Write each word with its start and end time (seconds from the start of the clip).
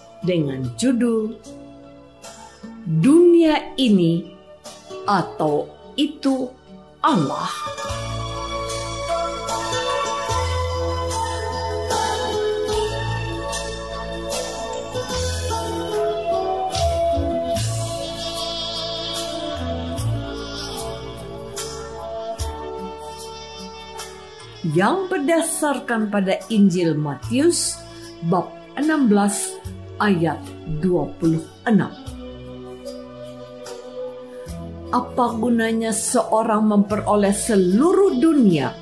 dengan 0.21 0.65
judul 0.77 1.37
Dunia 2.81 3.77
Ini 3.77 4.25
atau 5.05 5.69
Itu 5.97 6.49
Allah. 7.01 7.49
yang 24.71 25.09
berdasarkan 25.09 26.07
pada 26.13 26.39
Injil 26.47 26.95
Matius 26.95 27.75
bab 28.29 28.47
16 28.79 29.50
ayat 30.01 30.41
26. 30.81 31.45
Apa 34.91 35.25
gunanya 35.39 35.93
seorang 35.95 36.67
memperoleh 36.67 37.31
seluruh 37.31 38.17
dunia 38.19 38.73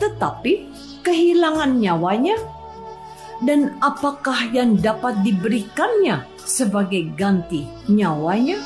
tetapi 0.00 0.66
kehilangan 1.04 1.78
nyawanya? 1.78 2.34
Dan 3.44 3.76
apakah 3.84 4.50
yang 4.56 4.80
dapat 4.80 5.20
diberikannya 5.20 6.24
sebagai 6.42 7.12
ganti 7.12 7.68
nyawanya? 7.92 8.56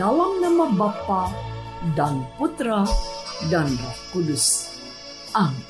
Dalam 0.00 0.40
nama 0.40 0.64
Bapa 0.72 1.28
dan 1.92 2.24
Putra 2.40 2.88
dan 3.52 3.68
Roh 3.68 3.98
Kudus. 4.08 4.72
Amin. 5.36 5.60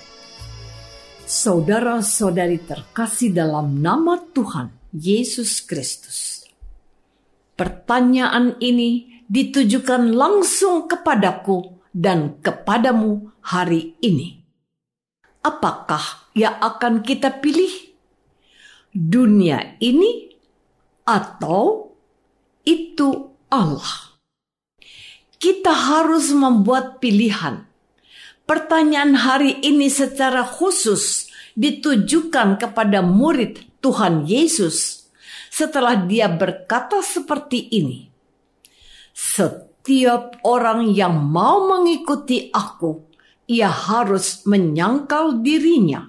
Saudara-saudari 1.27 2.63
terkasih 2.63 3.35
dalam 3.35 3.83
nama 3.83 4.23
Tuhan 4.31 4.71
Yesus 4.95 5.67
Kristus. 5.67 6.47
Pertanyaan 7.59 8.55
ini 8.63 9.19
ditujukan 9.27 10.15
langsung 10.15 10.87
kepadaku 10.87 11.83
dan 11.91 12.39
kepadamu 12.39 13.35
hari 13.43 13.99
ini. 13.99 14.47
Apakah 15.43 16.31
yang 16.39 16.55
akan 16.63 17.03
kita 17.03 17.43
pilih? 17.43 17.99
Dunia 18.95 19.75
ini 19.83 20.31
atau 21.03 21.91
itu 22.63 23.35
Allah? 23.51 24.10
Kita 25.41 25.73
harus 25.73 26.29
membuat 26.37 27.01
pilihan. 27.01 27.65
Pertanyaan 28.45 29.17
hari 29.17 29.57
ini 29.65 29.89
secara 29.89 30.45
khusus 30.45 31.33
ditujukan 31.57 32.61
kepada 32.61 33.01
murid 33.01 33.65
Tuhan 33.81 34.29
Yesus 34.29 35.09
setelah 35.49 35.97
dia 36.05 36.29
berkata 36.29 37.01
seperti 37.01 37.73
ini. 37.73 38.13
Setiap 39.17 40.45
orang 40.45 40.93
yang 40.93 41.17
mau 41.17 41.65
mengikuti 41.67 42.53
aku, 42.53 43.01
ia 43.49 43.73
harus 43.73 44.45
menyangkal 44.45 45.41
dirinya, 45.41 46.07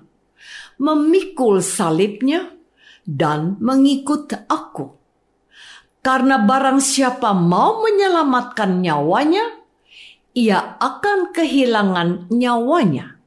memikul 0.76 1.64
salibnya, 1.64 2.52
dan 3.08 3.58
mengikut 3.58 4.30
aku. 4.46 5.01
Karena 6.02 6.42
barang 6.42 6.82
siapa 6.82 7.30
mau 7.38 7.86
menyelamatkan 7.86 8.82
nyawanya, 8.82 9.62
ia 10.34 10.82
akan 10.82 11.30
kehilangan 11.30 12.34
nyawanya. 12.34 13.22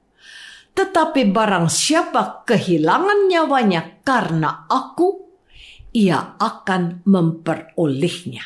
Tetapi 0.75 1.31
barang 1.31 1.71
siapa 1.71 2.43
kehilangan 2.43 3.31
nyawanya 3.31 4.03
karena 4.03 4.67
aku, 4.67 5.23
ia 5.95 6.35
akan 6.35 7.07
memperolehnya. 7.07 8.43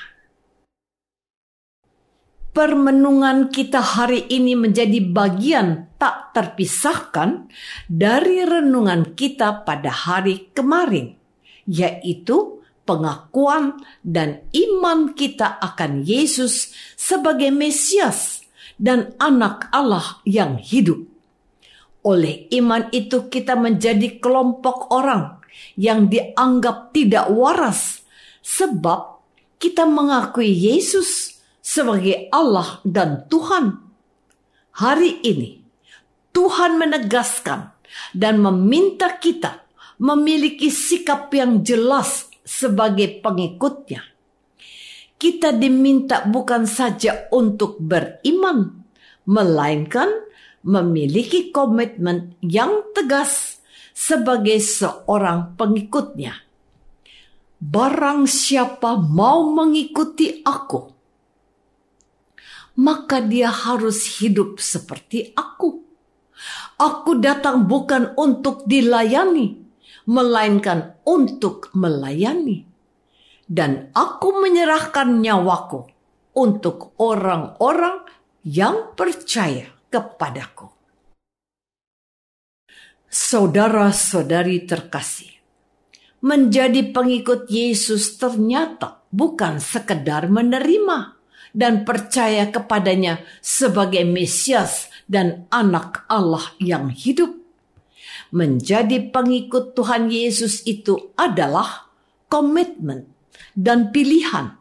Permenungan 2.53 3.48
kita 3.48 3.81
hari 3.81 4.28
ini 4.28 4.53
menjadi 4.53 5.01
bagian 5.09 5.89
tak 5.97 6.36
terpisahkan 6.36 7.48
dari 7.89 8.45
renungan 8.45 9.16
kita 9.16 9.65
pada 9.65 9.89
hari 9.89 10.53
kemarin, 10.53 11.16
yaitu 11.65 12.58
pengakuan 12.88 13.84
dan 14.00 14.48
iman 14.56 15.12
kita 15.12 15.60
akan 15.60 16.08
Yesus 16.08 16.72
sebagai 16.96 17.52
Mesias 17.52 18.48
dan 18.80 19.12
Anak 19.20 19.68
Allah 19.68 20.24
yang 20.24 20.56
hidup. 20.56 21.04
Oleh 22.08 22.48
iman 22.56 22.88
itu, 22.96 23.28
kita 23.28 23.52
menjadi 23.60 24.16
kelompok 24.16 24.88
orang 24.88 25.44
yang 25.76 26.08
dianggap 26.08 26.96
tidak 26.96 27.28
waras, 27.28 28.00
sebab 28.40 29.20
kita 29.60 29.84
mengakui 29.84 30.48
Yesus 30.48 31.36
sebagai 31.60 32.32
Allah 32.32 32.80
dan 32.88 33.28
Tuhan. 33.28 33.84
Hari 34.78 35.20
ini, 35.26 35.60
Tuhan 36.32 36.78
menegaskan 36.78 37.74
dan 38.14 38.38
meminta 38.38 39.18
kita 39.18 39.66
memiliki 39.98 40.70
sikap 40.70 41.34
yang 41.34 41.66
jelas 41.66 42.30
sebagai 42.48 43.21
pengikutnya. 43.21 44.00
kita 45.18 45.50
diminta 45.50 46.22
bukan 46.24 46.65
saja 46.65 47.27
untuk 47.34 47.83
beriman, 47.83 48.86
melainkan 49.27 50.09
memiliki 50.62 51.50
komitmen 51.50 52.39
yang 52.39 52.95
tegas 52.95 53.59
sebagai 53.91 54.62
seorang 54.62 55.59
pengikutnya. 55.59 56.47
Barang 57.59 58.30
siapa 58.30 58.95
mau 58.95 59.50
mengikuti 59.50 60.47
aku, 60.47 60.95
maka 62.78 63.18
dia 63.18 63.50
harus 63.50 64.22
hidup 64.22 64.62
seperti 64.62 65.34
aku. 65.34 65.83
Aku 66.78 67.18
datang 67.18 67.66
bukan 67.66 68.15
untuk 68.15 68.62
dilayani, 68.71 69.67
melainkan 70.09 70.97
untuk 71.05 71.69
melayani. 71.77 72.65
Dan 73.49 73.93
aku 73.93 74.45
menyerahkan 74.45 75.21
nyawaku 75.21 75.89
untuk 76.37 76.97
orang-orang 77.01 78.05
yang 78.45 78.93
percaya 78.93 79.69
kepadaku. 79.89 80.69
Saudara-saudari 83.09 84.69
terkasih, 84.69 85.33
menjadi 86.21 86.93
pengikut 86.93 87.49
Yesus 87.49 88.21
ternyata 88.21 89.01
bukan 89.09 89.57
sekedar 89.65 90.28
menerima 90.28 91.16
dan 91.57 91.89
percaya 91.89 92.53
kepadanya 92.53 93.25
sebagai 93.41 94.05
Mesias 94.05 94.93
dan 95.09 95.49
anak 95.49 96.05
Allah 96.13 96.53
yang 96.60 96.93
hidup. 96.93 97.37
Menjadi 98.28 99.09
pengikut 99.09 99.72
Tuhan 99.72 100.13
Yesus 100.13 100.65
itu 100.69 101.13
adalah 101.16 101.89
komitmen 102.28 103.09
dan 103.57 103.89
pilihan. 103.89 104.60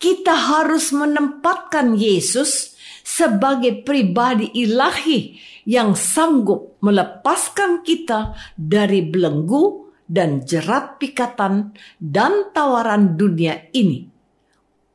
Kita 0.00 0.32
harus 0.32 0.96
menempatkan 0.96 1.92
Yesus 1.92 2.72
sebagai 3.04 3.84
pribadi 3.84 4.48
ilahi 4.56 5.36
yang 5.68 5.92
sanggup 5.92 6.80
melepaskan 6.80 7.84
kita 7.84 8.32
dari 8.56 9.04
belenggu 9.04 9.92
dan 10.08 10.40
jerat 10.42 10.96
pikatan 10.96 11.76
dan 12.00 12.48
tawaran 12.56 13.14
dunia 13.20 13.68
ini. 13.76 14.08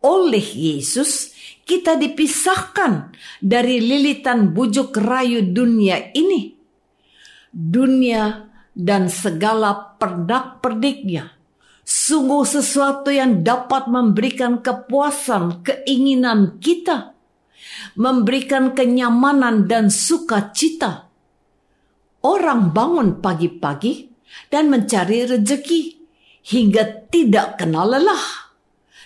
Oleh 0.01 0.43
Yesus, 0.43 1.33
kita 1.65 1.97
dipisahkan 1.97 3.15
dari 3.41 3.77
lilitan 3.81 4.53
bujuk 4.53 4.93
rayu 4.97 5.45
dunia 5.53 6.13
ini. 6.13 6.54
Dunia 7.55 8.51
dan 8.75 9.07
segala 9.07 9.95
perdak-perdiknya 9.95 11.31
sungguh 11.87 12.43
sesuatu 12.43 13.13
yang 13.15 13.47
dapat 13.47 13.87
memberikan 13.87 14.59
kepuasan 14.59 15.63
keinginan 15.63 16.59
kita 16.59 17.15
memberikan 17.95 18.75
kenyamanan 18.75 19.65
dan 19.65 19.87
sukacita. 19.87 21.07
Orang 22.25 22.73
bangun 22.73 23.21
pagi-pagi 23.21 24.09
dan 24.49 24.73
mencari 24.73 25.29
rejeki 25.29 25.81
hingga 26.49 27.05
tidak 27.13 27.61
kenal 27.61 27.85
lelah, 27.85 28.51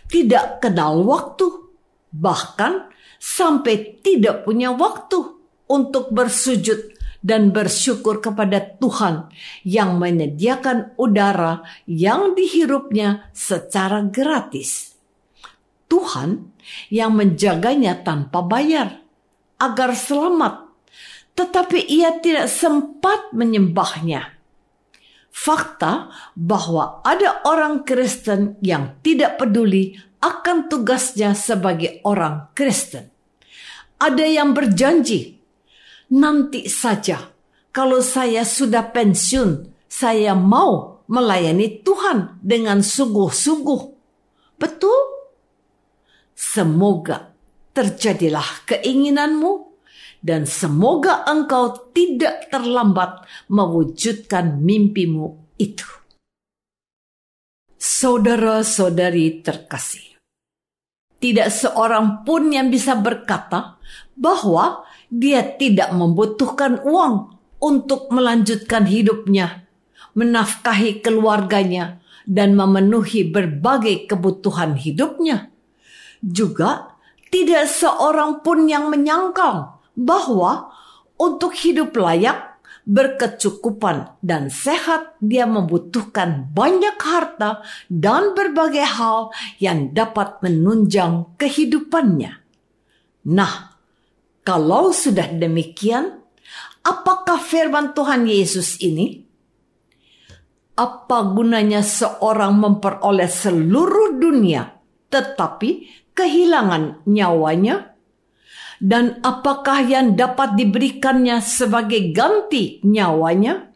tidak 0.07 0.63
kenal 0.63 1.03
waktu, 1.03 1.67
bahkan 2.15 2.87
sampai 3.19 3.99
tidak 3.99 4.47
punya 4.47 4.71
waktu 4.71 5.19
untuk 5.67 6.15
bersujud 6.15 6.95
dan 7.19 7.51
bersyukur 7.51 8.23
kepada 8.23 8.79
Tuhan 8.79 9.27
yang 9.67 9.99
menyediakan 9.99 10.95
udara 10.95 11.63
yang 11.83 12.35
dihirupnya 12.35 13.31
secara 13.35 14.07
gratis. 14.07 14.95
Tuhan 15.89 16.53
yang 16.93 17.17
menjaganya 17.17 18.05
tanpa 18.05 18.45
bayar 18.45 19.01
agar 19.59 19.91
selamat, 19.97 20.69
tetapi 21.33 21.81
ia 21.89 22.21
tidak 22.21 22.47
sempat 22.47 23.33
menyembahnya. 23.33 24.37
Fakta 25.29 26.11
bahwa 26.35 26.99
ada 27.01 27.41
orang 27.47 27.87
Kristen 27.87 28.59
yang 28.59 28.99
tidak 29.01 29.39
peduli 29.39 29.97
akan 30.19 30.67
tugasnya 30.67 31.31
sebagai 31.31 32.03
orang 32.03 32.51
Kristen. 32.51 33.07
Ada 33.99 34.25
yang 34.27 34.51
berjanji, 34.55 35.38
nanti 36.09 36.65
saja 36.69 37.29
kalau 37.69 38.01
saya 38.01 38.41
sudah 38.41 38.89
pensiun, 38.89 39.69
saya 39.85 40.33
mau 40.33 41.05
melayani 41.05 41.81
Tuhan 41.85 42.41
dengan 42.41 42.81
sungguh-sungguh. 42.81 43.81
Betul? 44.57 44.99
Semoga 46.33 47.33
terjadilah 47.71 48.65
keinginanmu 48.65 49.69
dan 50.19 50.49
semoga 50.49 51.23
engkau 51.29 51.93
tidak 51.95 52.51
terlambat 52.51 53.23
mewujudkan 53.47 54.59
mimpimu 54.59 55.55
itu. 55.55 55.87
Saudara-saudari 57.79 59.39
terkasih, 59.39 60.19
tidak 61.23 61.47
seorang 61.47 62.27
pun 62.27 62.51
yang 62.51 62.67
bisa 62.67 62.99
berkata 62.99 63.79
bahwa 64.19 64.83
dia 65.09 65.41
tidak 65.57 65.89
membutuhkan 65.93 66.81
uang 66.85 67.35
untuk 67.59 68.13
melanjutkan 68.13 68.87
hidupnya, 68.87 69.67
menafkahi 70.15 71.01
keluarganya, 71.03 71.99
dan 72.29 72.53
memenuhi 72.53 73.25
berbagai 73.25 74.05
kebutuhan 74.05 74.77
hidupnya. 74.77 75.49
Juga 76.21 76.93
tidak 77.33 77.65
seorang 77.69 78.45
pun 78.45 78.69
yang 78.69 78.89
menyangkal 78.93 79.81
bahwa 79.97 80.69
untuk 81.19 81.51
hidup 81.57 81.91
layak, 81.97 82.61
berkecukupan, 82.89 84.17
dan 84.23 84.47
sehat, 84.49 85.13
dia 85.21 85.45
membutuhkan 85.45 86.49
banyak 86.55 86.95
harta 86.97 87.61
dan 87.91 88.33
berbagai 88.33 88.87
hal 88.87 89.29
yang 89.61 89.93
dapat 89.93 90.41
menunjang 90.41 91.29
kehidupannya. 91.37 92.39
Nah, 93.29 93.68
kalau 94.49 94.89
sudah 94.89 95.29
demikian, 95.29 96.25
apakah 96.81 97.37
firman 97.37 97.93
Tuhan 97.93 98.25
Yesus 98.25 98.81
ini? 98.81 99.21
Apa 100.73 101.21
gunanya 101.37 101.85
seorang 101.85 102.57
memperoleh 102.57 103.29
seluruh 103.29 104.17
dunia, 104.17 104.73
tetapi 105.13 105.85
kehilangan 106.17 107.05
nyawanya? 107.05 107.93
Dan 108.81 109.21
apakah 109.21 109.85
yang 109.85 110.17
dapat 110.17 110.57
diberikannya 110.57 111.45
sebagai 111.45 112.09
ganti 112.09 112.81
nyawanya? 112.81 113.69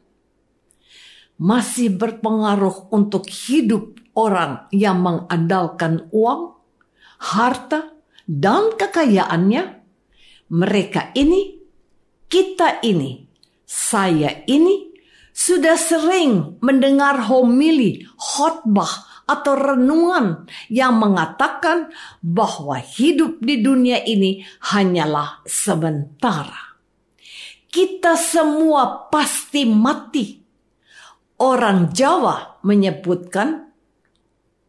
Masih 1.37 1.93
berpengaruh 1.93 2.89
untuk 2.89 3.29
hidup 3.29 3.93
orang 4.17 4.65
yang 4.73 5.05
mengandalkan 5.05 6.09
uang, 6.09 6.57
harta, 7.21 7.93
dan 8.25 8.73
kekayaannya? 8.73 9.82
Mereka 10.53 11.17
ini, 11.17 11.57
kita 12.29 12.85
ini, 12.85 13.25
saya 13.65 14.45
ini, 14.45 14.93
sudah 15.33 15.73
sering 15.73 16.61
mendengar 16.61 17.25
homili, 17.25 18.05
khotbah, 18.13 19.13
atau 19.23 19.55
renungan 19.55 20.45
yang 20.67 20.99
mengatakan 20.99 21.89
bahwa 22.19 22.75
hidup 22.77 23.39
di 23.39 23.63
dunia 23.63 24.03
ini 24.03 24.43
hanyalah 24.69 25.41
sementara. 25.47 26.77
Kita 27.71 28.13
semua 28.19 29.09
pasti 29.09 29.65
mati. 29.65 30.37
Orang 31.41 31.89
Jawa 31.89 32.61
menyebutkan 32.61 33.73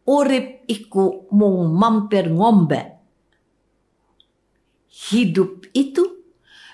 urip 0.09 0.65
iku 0.65 1.29
mung 1.29 1.69
mampir 1.77 2.33
ngombe. 2.33 2.94
Hidup 4.95 5.67
itu 5.75 6.23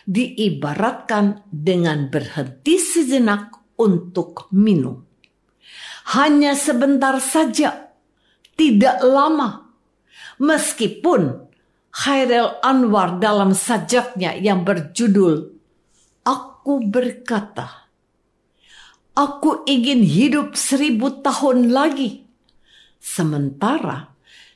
diibaratkan 0.05 1.41
dengan 1.49 2.13
berhenti 2.13 2.77
sejenak 2.77 3.49
untuk 3.81 4.45
minum 4.53 5.11
hanya 6.17 6.57
sebentar 6.57 7.21
saja, 7.21 7.93
tidak 8.57 8.99
lama. 9.05 9.71
Meskipun 10.41 11.47
Khairil 11.93 12.57
Anwar 12.65 13.21
dalam 13.21 13.53
sajaknya 13.53 14.33
yang 14.35 14.65
berjudul 14.65 15.53
Aku 16.25 16.81
berkata, 16.81 17.89
Aku 19.13 19.65
ingin 19.65 20.01
hidup 20.05 20.57
seribu 20.57 21.21
tahun 21.21 21.69
lagi. 21.69 22.25
Sementara 23.01 24.13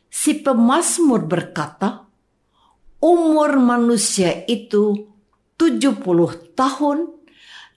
si 0.10 0.38
pemazmur 0.38 1.26
berkata, 1.26 2.05
umur 3.00 3.58
manusia 3.58 4.44
itu 4.46 5.12
70 5.56 6.04
tahun, 6.54 6.98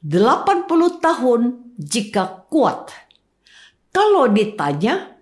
80 0.02 1.04
tahun 1.04 1.40
jika 1.78 2.48
kuat 2.50 3.08
kalau 3.98 4.28
ditanya, 4.28 5.16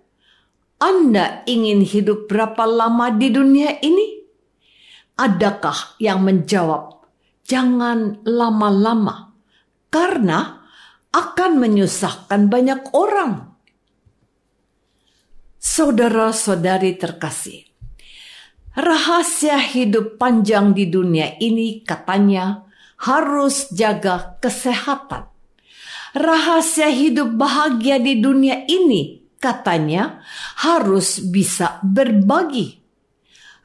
Anda 0.77 1.41
ingin 1.47 1.81
hidup 1.81 2.29
berapa 2.29 2.67
lama 2.67 3.09
di 3.15 3.31
dunia 3.31 3.79
ini? 3.81 4.21
Adakah 5.17 5.97
yang 5.97 6.21
menjawab, 6.21 7.01
"Jangan 7.47 8.21
lama-lama, 8.21 9.33
karena 9.89 10.61
akan 11.09 11.51
menyusahkan 11.57 12.51
banyak 12.51 12.93
orang"? 12.93 13.57
Saudara-saudari 15.57 17.01
terkasih, 17.01 17.65
rahasia 18.77 19.57
hidup 19.57 20.21
panjang 20.21 20.77
di 20.77 20.85
dunia 20.85 21.33
ini 21.41 21.81
katanya 21.81 22.61
harus 23.01 23.73
jaga 23.73 24.37
kesehatan. 24.37 25.25
Rahasia 26.13 26.93
hidup 26.93 27.33
bahagia 27.33 27.97
di 27.97 28.21
dunia 28.21 28.65
ini 28.69 29.25
katanya 29.41 30.21
harus 30.61 31.21
bisa 31.21 31.81
berbagi. 31.81 32.77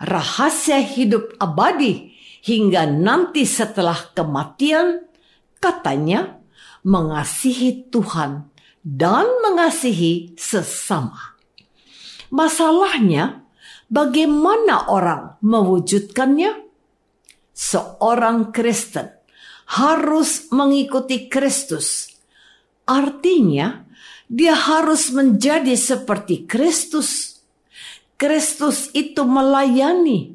Rahasia 0.02 0.80
hidup 0.82 1.36
abadi 1.38 2.12
hingga 2.42 2.88
nanti 2.90 3.46
setelah 3.46 4.10
kematian 4.16 5.06
katanya 5.62 6.42
mengasihi 6.82 7.86
Tuhan 7.88 8.50
dan 8.82 9.24
mengasihi 9.46 10.34
sesama. 10.34 11.38
Masalahnya, 12.34 13.41
bagaimana 13.92 14.88
orang 14.88 15.36
mewujudkannya? 15.44 16.64
Seorang 17.52 18.48
Kristen 18.48 19.12
harus 19.76 20.48
mengikuti 20.48 21.28
Kristus. 21.28 22.08
Artinya, 22.88 23.84
dia 24.32 24.56
harus 24.56 25.12
menjadi 25.12 25.76
seperti 25.76 26.48
Kristus. 26.48 27.36
Kristus 28.16 28.88
itu 28.96 29.28
melayani, 29.28 30.32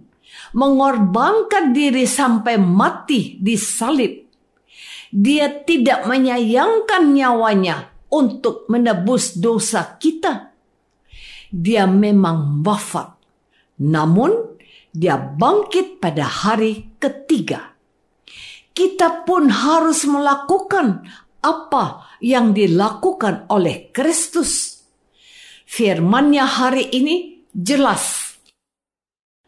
mengorbankan 0.53 1.73
diri 1.73 2.05
sampai 2.05 2.61
mati 2.61 3.41
di 3.41 3.57
salib. 3.57 4.29
Dia 5.09 5.49
tidak 5.65 6.05
menyayangkan 6.05 7.15
nyawanya 7.15 7.89
untuk 8.13 8.69
menebus 8.69 9.39
dosa 9.39 9.97
kita. 9.97 10.53
Dia 11.47 11.87
memang 11.87 12.59
wafat, 12.61 13.16
namun 13.81 14.57
dia 14.93 15.17
bangkit 15.17 16.01
pada 16.01 16.25
hari 16.25 16.97
ketiga. 16.97 17.77
Kita 18.73 19.25
pun 19.25 19.49
harus 19.49 20.05
melakukan 20.05 21.05
apa 21.41 22.17
yang 22.21 22.53
dilakukan 22.53 23.49
oleh 23.49 23.89
Kristus. 23.93 24.81
Firmannya 25.65 26.45
hari 26.45 26.85
ini 26.93 27.45
jelas. 27.53 28.37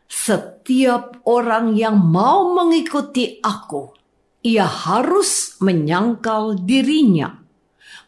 Setiap 0.09 1.25
orang 1.25 1.73
yang 1.77 1.97
mau 1.97 2.53
mengikuti 2.53 3.37
aku, 3.41 3.93
ia 4.45 4.65
harus 4.65 5.57
menyangkal 5.61 6.57
dirinya, 6.61 7.33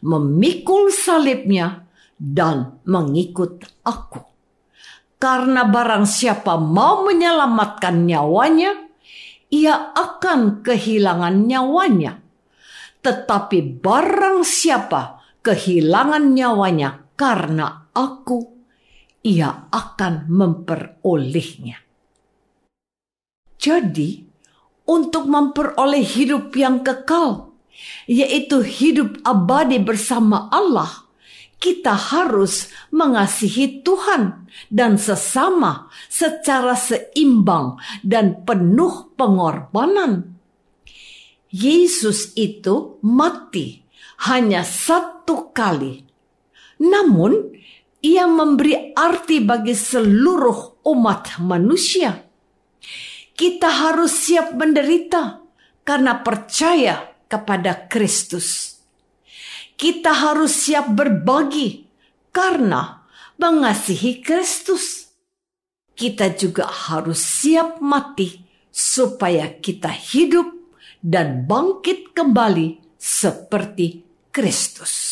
memikul 0.02 0.90
salibnya, 0.90 1.86
dan 2.18 2.78
mengikut 2.86 3.66
aku. 3.82 4.31
Karena 5.22 5.62
barang 5.70 6.02
siapa 6.02 6.58
mau 6.58 7.06
menyelamatkan 7.06 8.10
nyawanya, 8.10 8.74
ia 9.54 9.94
akan 9.94 10.66
kehilangan 10.66 11.46
nyawanya 11.46 12.22
tetapi 13.02 13.82
barang 13.82 14.46
siapa 14.46 15.18
kehilangan 15.42 16.38
nyawanya 16.38 17.18
karena 17.18 17.90
aku, 17.90 18.46
ia 19.26 19.66
akan 19.74 20.30
memperolehnya. 20.30 21.82
Jadi, 23.58 24.22
untuk 24.86 25.26
memperoleh 25.26 26.02
hidup 26.02 26.54
yang 26.54 26.86
kekal, 26.86 27.54
yaitu 28.06 28.62
hidup 28.62 29.18
abadi 29.26 29.82
bersama 29.82 30.46
Allah, 30.54 31.01
kita 31.62 31.94
harus 31.94 32.66
mengasihi 32.90 33.86
Tuhan 33.86 34.50
dan 34.66 34.98
sesama 34.98 35.86
secara 36.10 36.74
seimbang 36.74 37.78
dan 38.02 38.42
penuh 38.42 39.14
pengorbanan. 39.14 40.34
Yesus 41.54 42.34
itu 42.34 42.98
mati 43.06 43.86
hanya 44.26 44.66
satu 44.66 45.54
kali. 45.54 46.02
Namun, 46.82 47.54
ia 48.02 48.26
memberi 48.26 48.90
arti 48.98 49.38
bagi 49.38 49.78
seluruh 49.78 50.82
umat 50.82 51.38
manusia. 51.38 52.26
Kita 53.38 53.70
harus 53.70 54.10
siap 54.10 54.58
menderita 54.58 55.38
karena 55.86 56.18
percaya 56.26 57.14
kepada 57.30 57.86
Kristus. 57.86 58.71
Kita 59.76 60.12
harus 60.14 60.52
siap 60.66 60.94
berbagi 60.94 61.86
karena 62.30 63.02
mengasihi 63.36 64.22
Kristus. 64.22 65.10
Kita 65.92 66.32
juga 66.32 66.66
harus 66.66 67.20
siap 67.20 67.82
mati 67.84 68.40
supaya 68.72 69.52
kita 69.60 69.92
hidup 69.92 70.48
dan 71.04 71.44
bangkit 71.44 72.16
kembali 72.16 72.80
seperti 72.96 74.06
Kristus. 74.32 75.11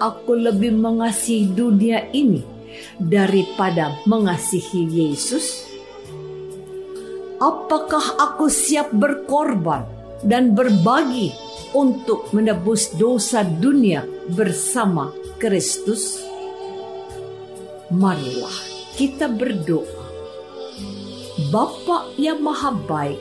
Aku 0.00 0.32
lebih 0.32 0.72
mengasihi 0.72 1.52
dunia 1.52 2.08
ini 2.16 2.40
daripada 2.96 4.00
mengasihi 4.08 4.88
Yesus? 4.88 5.68
Apakah 7.40 8.20
aku 8.20 8.48
siap 8.48 8.92
berkorban 8.92 9.84
dan 10.24 10.56
berbagi 10.56 11.32
untuk 11.76 12.32
menebus 12.32 12.96
dosa 12.96 13.44
dunia 13.44 14.04
bersama 14.32 15.12
Kristus? 15.36 16.20
Marilah 17.92 18.56
kita 18.96 19.28
berdoa. 19.28 20.00
Bapa 21.48 22.12
yang 22.20 22.44
maha 22.44 22.76
baik, 22.76 23.20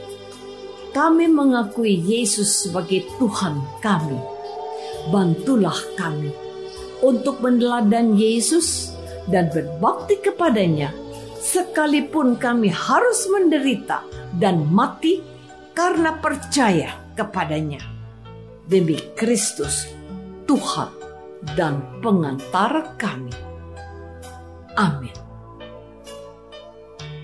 kami 0.92 1.32
mengakui 1.32 1.96
Yesus 1.96 2.68
sebagai 2.68 3.08
Tuhan 3.16 3.64
kami. 3.80 4.20
Bantulah 5.08 5.80
kami 5.96 6.49
untuk 7.00 7.40
meneladani 7.40 8.16
Yesus 8.18 8.92
dan 9.30 9.52
berbakti 9.54 10.20
kepadanya 10.20 10.92
sekalipun 11.40 12.36
kami 12.36 12.68
harus 12.70 13.26
menderita 13.32 14.04
dan 14.36 14.68
mati 14.68 15.24
karena 15.72 16.20
percaya 16.20 16.92
kepadanya. 17.16 17.80
Demi 18.70 19.00
Kristus, 19.18 19.90
Tuhan 20.46 20.94
dan 21.58 21.82
pengantara 22.04 22.94
kami. 23.00 23.34
Amin. 24.78 25.16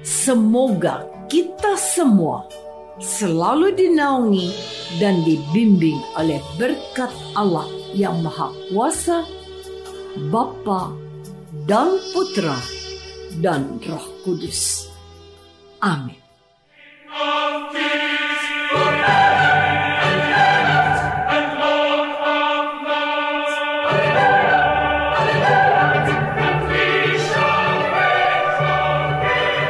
Semoga 0.02 1.06
kita 1.30 1.78
semua 1.78 2.50
selalu 2.98 3.76
dinaungi 3.78 4.50
dan 4.98 5.22
dibimbing 5.22 6.00
oleh 6.18 6.42
berkat 6.58 7.12
Allah 7.38 7.68
yang 7.94 8.24
Maha 8.26 8.50
Kuasa, 8.72 9.22
Bapa 10.16 10.96
dan 11.68 12.00
Putra 12.16 12.56
dan 13.44 13.84
Roh 13.84 14.08
Kudus. 14.24 14.88
Amin. 15.84 16.16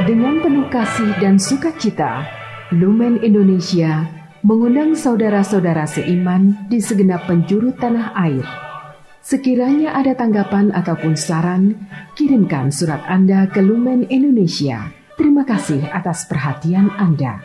Dengan 0.06 0.46
penuh 0.46 0.70
kasih 0.70 1.10
dan 1.18 1.42
sukacita, 1.42 2.22
Lumen 2.70 3.18
Indonesia 3.25 4.06
mengundang 4.46 4.94
saudara-saudara 4.94 5.90
seiman 5.90 6.70
di 6.70 6.78
segenap 6.78 7.25
penjuru 7.25 7.74
tanah 7.74 8.14
air 8.14 8.65
Sekiranya 9.25 9.98
ada 9.98 10.13
tanggapan 10.13 10.70
ataupun 10.70 11.17
saran, 11.17 11.89
kirimkan 12.13 12.70
surat 12.70 13.01
Anda 13.10 13.50
ke 13.50 13.58
Lumen 13.58 14.05
Indonesia. 14.13 14.94
Terima 15.17 15.41
kasih 15.41 15.82
atas 15.89 16.29
perhatian 16.29 16.94
Anda. 16.94 17.41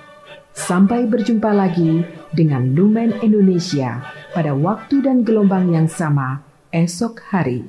Sampai 0.53 1.09
berjumpa 1.09 1.49
lagi 1.57 2.05
dengan 2.37 2.77
Lumen 2.77 3.17
Indonesia 3.25 4.05
pada 4.37 4.53
waktu 4.53 5.01
dan 5.01 5.25
gelombang 5.25 5.73
yang 5.73 5.89
sama 5.89 6.45
esok 6.69 7.17
hari. 7.33 7.65